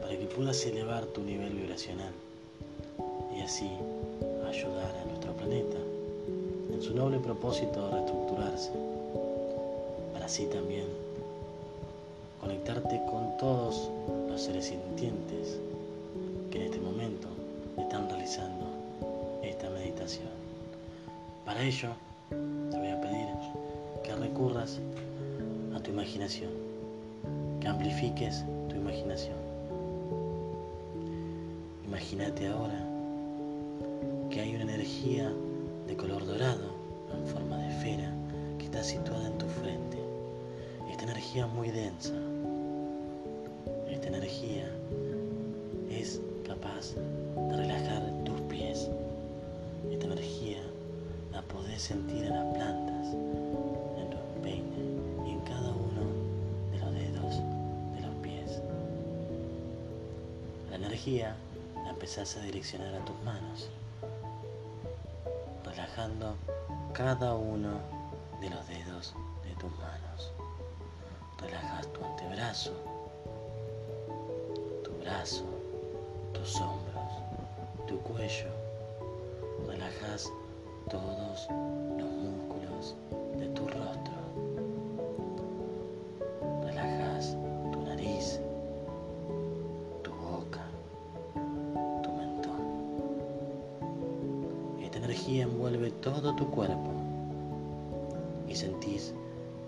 [0.00, 2.12] para que puedas elevar tu nivel vibracional
[3.32, 3.70] y así
[4.48, 5.76] ayudar a nuestro planeta
[6.72, 8.72] en su noble propósito de reestructurarse,
[10.12, 10.86] para así también
[12.40, 13.88] conectarte con todos
[14.28, 15.60] los seres sintientes
[16.50, 17.28] que en este momento
[17.78, 18.66] están realizando
[19.44, 20.34] esta meditación.
[21.44, 21.90] Para ello,
[22.30, 23.28] te voy a pedir
[24.02, 24.80] que recurras
[25.76, 26.63] a tu imaginación,
[27.64, 29.38] que amplifiques tu imaginación.
[31.86, 32.78] Imagínate ahora
[34.28, 35.32] que hay una energía
[35.86, 36.68] de color dorado
[37.16, 38.12] en forma de esfera
[38.58, 39.96] que está situada en tu frente.
[40.90, 42.12] Esta energía es muy densa.
[43.90, 44.68] Esta energía
[45.90, 46.94] es capaz
[47.48, 48.90] de relajar tus pies.
[49.90, 50.58] Esta energía
[51.32, 53.16] la podés sentir en las plantas,
[60.74, 61.36] La energía
[61.84, 63.70] la empezás a direccionar a tus manos
[65.64, 66.34] relajando
[66.92, 67.78] cada uno
[68.40, 69.14] de los dedos
[69.44, 70.32] de tus manos.
[71.40, 72.72] Relajas tu antebrazo,
[74.82, 75.44] tu brazo,
[76.32, 77.12] tus hombros,
[77.86, 78.50] tu cuello.
[79.68, 80.28] Relajas
[80.90, 81.48] todos
[81.96, 82.96] los músculos
[83.38, 84.23] de tu rostro.
[95.14, 96.90] Energía envuelve todo tu cuerpo
[98.48, 99.14] y sentís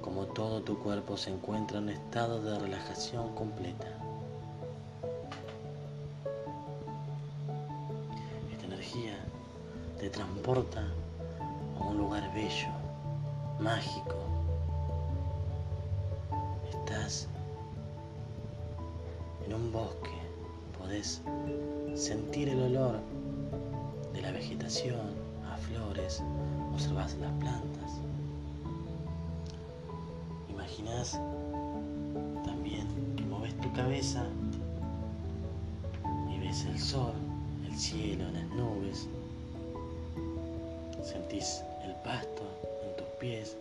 [0.00, 3.86] como todo tu cuerpo se encuentra en estado de relajación completa.
[8.50, 9.14] Esta energía
[10.00, 10.82] te transporta
[11.78, 12.68] a un lugar bello,
[13.60, 14.16] mágico.
[16.70, 17.28] Estás
[19.46, 20.18] en un bosque,
[20.76, 21.22] podés
[21.94, 22.98] sentir el olor
[24.12, 25.25] de la vegetación,
[25.76, 26.22] flores,
[26.72, 27.92] observas las plantas.
[30.48, 31.12] Imaginas
[32.44, 34.24] también que moves tu cabeza
[36.30, 37.14] y ves el sol,
[37.66, 39.08] el cielo, las nubes.
[41.02, 42.42] Sentís el pasto
[42.84, 43.56] en tus pies,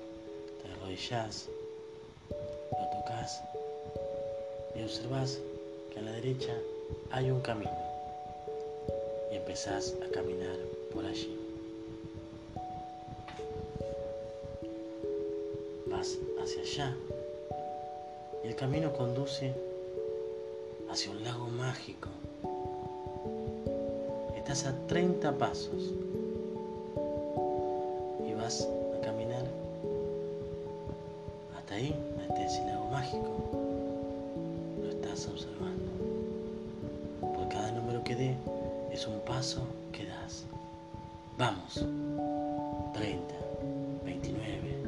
[0.61, 1.47] te arrodillás,
[2.29, 3.41] lo tocas
[4.75, 5.39] y observas
[5.91, 6.53] que a la derecha
[7.11, 7.71] hay un camino
[9.31, 10.55] y empezás a caminar
[10.93, 11.54] por allí.
[16.05, 16.95] Hacia allá
[18.43, 19.51] y el camino conduce
[20.91, 22.09] hacia un lago mágico.
[24.37, 25.93] Estás a 30 pasos
[28.23, 29.45] y vas a caminar
[31.57, 33.31] hasta ahí, hasta ese lago mágico.
[34.83, 35.91] Lo estás observando.
[37.33, 38.35] Por cada número que dé
[38.91, 39.61] es un paso
[39.91, 40.43] que das.
[41.39, 41.83] Vamos.
[42.93, 43.33] 30,
[44.05, 44.84] 29,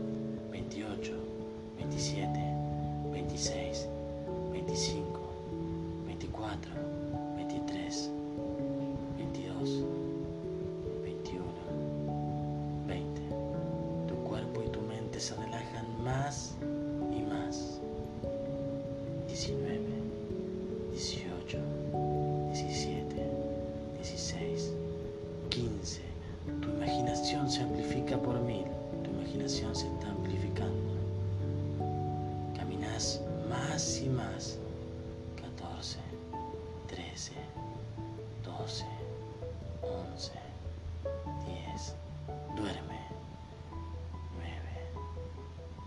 [0.70, 1.14] 28,
[1.78, 2.28] 27,
[3.14, 3.88] 26,
[4.52, 5.20] 25,
[6.06, 6.72] 24,
[7.38, 8.10] 23,
[9.18, 9.84] 22,
[11.04, 11.44] 21,
[12.86, 13.22] 20.
[14.10, 16.54] Tu cuerpo y tu mente se relajan más
[17.16, 17.80] y más.
[19.28, 19.80] 19,
[20.92, 21.60] 18,
[22.52, 23.16] 17,
[24.04, 24.74] 16,
[25.50, 26.02] 15.
[26.62, 28.66] Tu imaginación se amplifica por mil.
[29.38, 30.94] Imaginación se está amplificando.
[32.56, 34.58] Caminas más y más.
[35.36, 36.00] 14,
[36.88, 37.34] 13,
[38.44, 38.86] 12,
[39.84, 40.32] 11,
[41.46, 41.96] 10.
[42.56, 43.00] Duerme.
[44.34, 44.50] 9,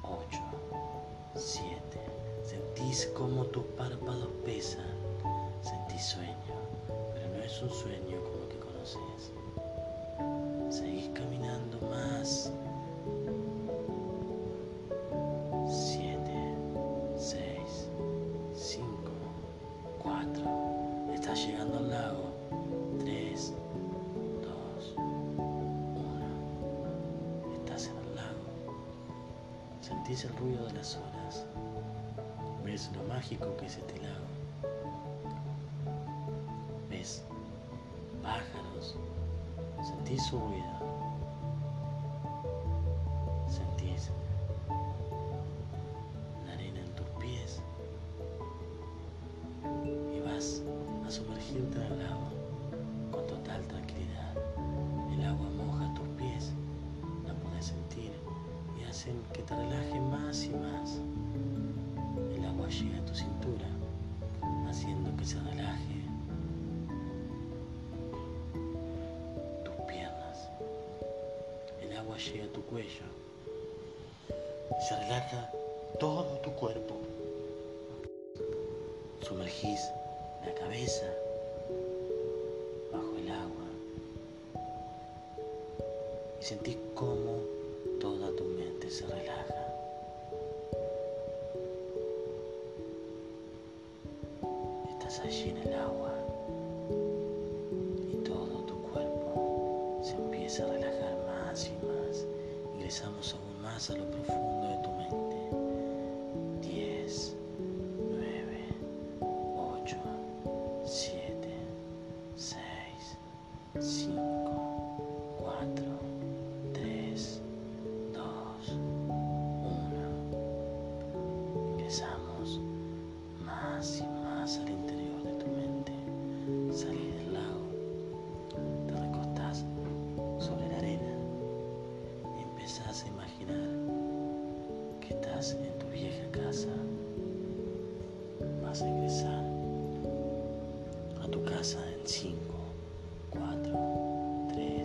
[0.05, 0.38] 8,
[1.34, 1.75] 7.
[2.44, 4.87] Sentís como tus párpados pesan.
[5.61, 6.55] Sentís sueño,
[7.14, 9.32] pero no es un sueño como el que conoces.
[10.70, 11.39] Seguís caminando
[30.10, 31.46] Sentís el ruido de las olas.
[32.64, 34.26] Ves lo mágico que es este lago.
[36.88, 37.22] Ves
[38.20, 38.96] pájaros.
[39.84, 41.09] Sentís su ruido.
[62.70, 63.67] llega a tu cintura,
[64.69, 66.05] haciendo que se relaje
[69.64, 70.49] tus piernas.
[71.82, 73.06] El agua llega a tu cuello
[74.28, 75.50] y se relaja
[75.99, 76.96] todo tu cuerpo.
[79.22, 79.81] Sumergís
[80.46, 81.06] la cabeza
[82.93, 83.67] bajo el agua
[86.40, 87.19] y sentís cómo
[95.10, 96.09] ƙasashe da dawa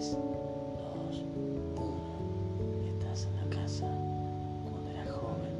[0.06, 0.22] 3, 2,
[1.78, 1.90] 1.
[2.94, 3.88] Estás en la casa
[4.70, 5.56] cuando eras joven.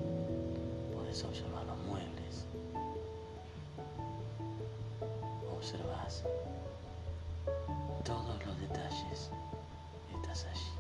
[0.94, 2.46] Podés observar los muebles.
[5.58, 6.24] Observas
[8.04, 9.32] todos los detalles.
[10.14, 10.72] Estás allí.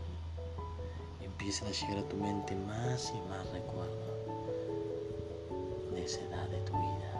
[1.23, 3.95] Empiezan a llegar a tu mente más y más recuerdos
[5.91, 7.11] de esa edad de tu vida.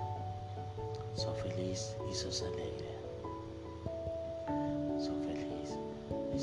[1.16, 2.85] Sos feliz y sos alegre.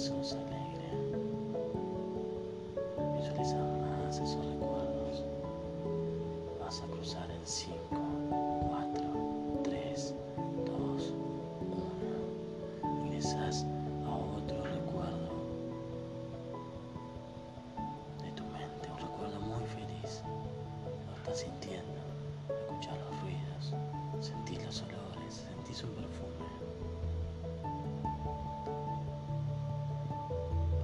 [0.02, 0.61] Y sos alegre.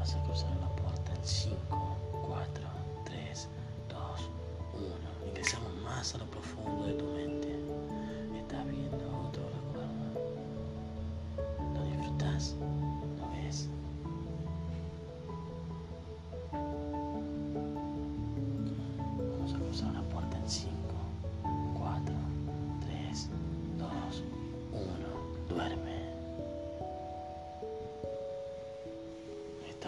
[0.08, 1.96] Vas a cruzar la puerta en 5,
[2.28, 2.64] 4,
[3.04, 3.48] 3,
[3.90, 4.00] 2,
[4.72, 5.28] 1.
[5.28, 7.17] Ingresamos más a lo profundo de tu mente.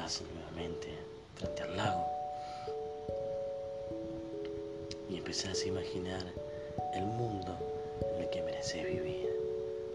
[0.01, 0.89] Nuevamente
[1.37, 2.07] frente al lago
[5.11, 6.23] y empezás a imaginar
[6.95, 7.55] el mundo
[8.17, 9.29] en el que mereces vivir.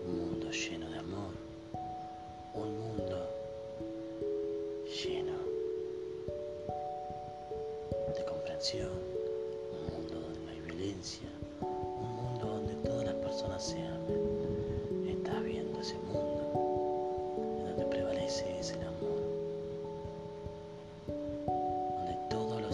[0.06, 1.32] Un mundo lleno de amor.
[2.54, 3.30] Un mundo
[5.04, 5.34] lleno
[8.16, 8.92] de comprensión.
[9.72, 11.28] Un mundo donde no hay violencia.
[11.62, 13.82] Un mundo donde todas las personas se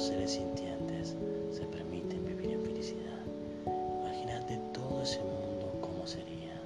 [0.02, 1.16] los seres sintientes
[1.52, 3.22] se permiten vivir en felicidad.
[4.02, 6.60] Imagínate todo ese mundo como sería.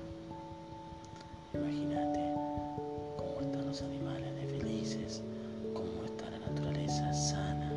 [1.53, 2.33] Imagínate
[3.17, 5.21] cómo están los animales de felices,
[5.73, 7.73] cómo está la naturaleza sana.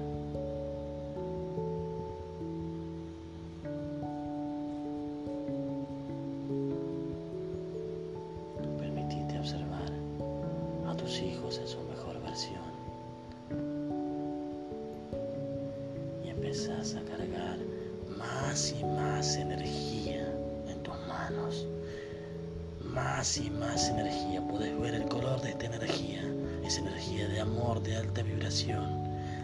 [8.78, 9.90] Permitite observar
[10.86, 11.87] a tus hijos en su
[16.48, 17.58] empezás a cargar
[18.16, 20.26] más y más energía
[20.66, 21.66] en tus manos.
[22.82, 24.40] Más y más energía.
[24.48, 26.22] Puedes ver el color de esta energía.
[26.64, 28.82] Es energía de amor, de alta vibración.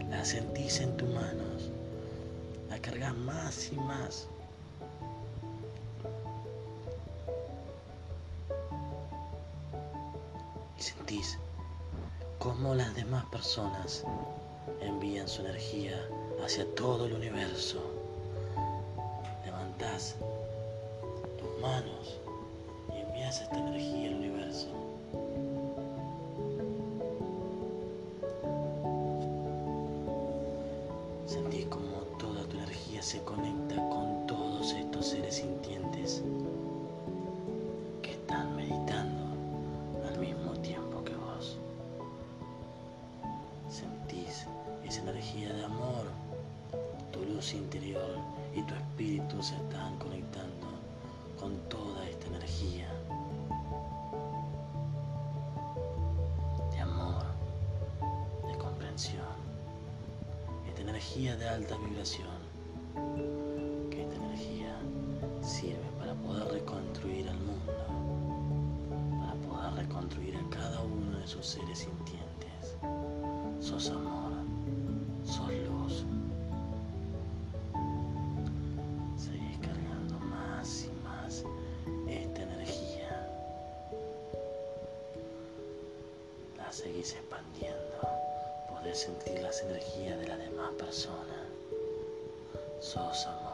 [0.09, 1.71] La sentís en tus manos.
[2.71, 4.27] La cargas más y más.
[10.79, 11.39] Y sentís
[12.39, 14.05] cómo las demás personas
[14.81, 16.01] envían su energía
[16.43, 17.81] hacia todo el universo.
[19.45, 20.17] Levantás
[21.39, 22.21] tus manos
[61.15, 62.27] de alta vibración,
[63.89, 64.77] que esta energía
[65.43, 67.73] sirve para poder reconstruir al mundo,
[69.21, 72.77] para poder reconstruir a cada uno de sus seres sintientes.
[73.61, 74.33] Sos amor,
[75.25, 76.05] sos luz.
[79.17, 81.45] Seguís cargando más y más
[82.09, 83.31] esta energía.
[86.57, 87.34] La seguís expandiendo.
[88.95, 91.49] Sentir las energías de las demás personas.
[92.79, 93.54] Sos amor.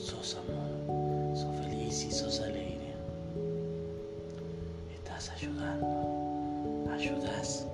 [0.00, 1.36] sos amor.
[1.36, 2.94] Sos feliz y sos alegre.
[4.94, 7.66] Estás ayudando, ayudas.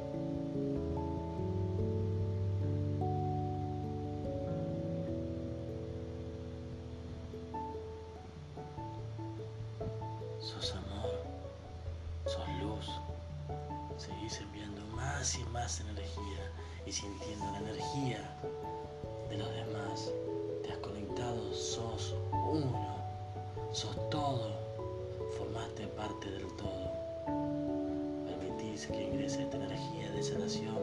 [30.26, 30.76] Sanación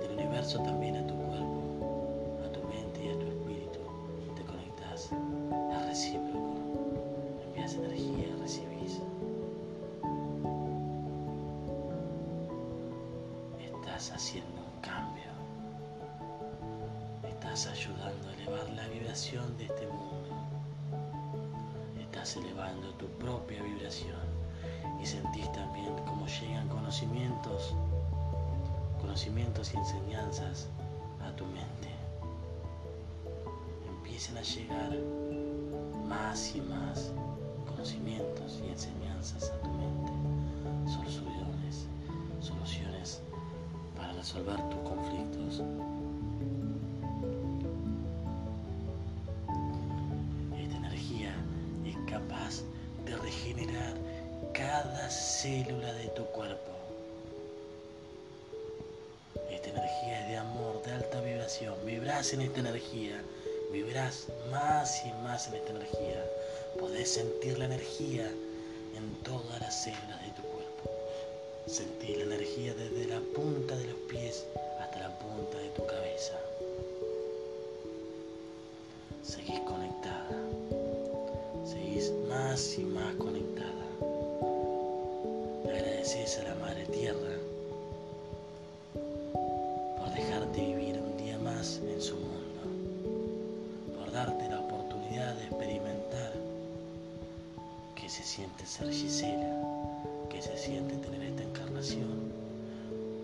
[0.00, 3.80] del universo también a tu cuerpo, a tu mente y a tu espíritu.
[4.34, 6.54] Te conectas, a recíproco,
[7.46, 9.00] envías energía, recibís.
[13.60, 14.64] Estás haciendo
[17.54, 20.34] Estás ayudando a elevar la vibración de este mundo.
[22.00, 24.18] Estás elevando tu propia vibración
[25.00, 27.74] y sentís también cómo llegan conocimientos,
[29.14, 30.66] conocimientos y enseñanzas
[31.24, 31.88] a tu mente.
[33.86, 34.90] Empiecen a llegar
[36.08, 37.12] más y más
[37.64, 40.10] conocimientos y enseñanzas a tu mente,
[40.92, 41.86] soluciones,
[42.40, 43.20] soluciones
[43.96, 45.62] para resolver tus conflictos
[54.52, 56.83] cada célula de tu cuerpo.
[61.44, 61.74] Vibración.
[62.32, 63.22] En esta energía,
[63.70, 66.24] vibrás más y más en esta energía.
[66.78, 68.30] Podés sentir la energía
[68.96, 70.90] en todas las células de tu cuerpo.
[71.66, 74.44] Sentir la energía desde la punta de los pies
[74.80, 76.34] hasta la punta de tu cabeza.
[79.22, 80.28] Seguís conectada.
[81.66, 83.84] Seguís más y más conectada
[85.64, 87.36] agradeces a la Madre Tierra
[89.96, 90.83] por dejarte vivir
[94.14, 96.32] darte la oportunidad de experimentar
[97.96, 99.52] que se siente ser Gisela,
[100.30, 102.32] que se siente tener esta encarnación,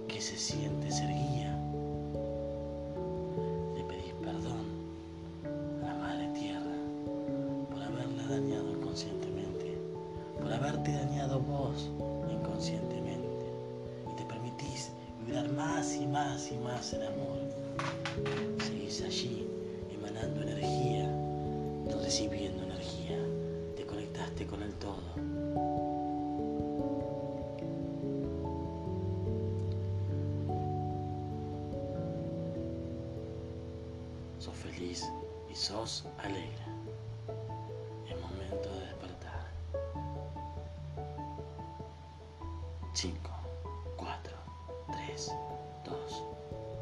[0.09, 1.57] que se siente ser guía.
[3.77, 4.67] Le pedís perdón
[5.81, 6.77] a la Madre Tierra
[7.71, 9.79] por haberla dañado inconscientemente,
[10.41, 11.89] por haberte dañado vos
[14.11, 14.91] y te permitís
[15.25, 17.40] vibrar más y más y más en amor.
[24.51, 25.01] Con el todo.
[34.39, 35.09] Sos feliz
[35.51, 36.71] y sos alegre.
[43.01, 43.15] 5,
[43.97, 44.37] 4,
[44.93, 45.33] 3,
[45.87, 46.23] 2,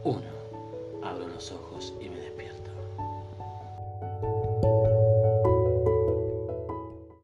[0.03, 0.21] 1.
[1.05, 2.28] Abro los ojos y me.